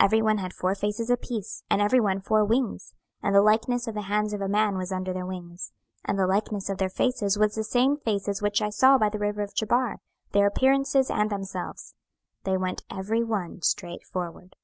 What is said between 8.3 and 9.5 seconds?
which I saw by the river